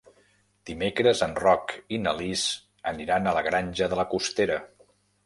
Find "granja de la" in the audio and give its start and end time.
3.49-4.07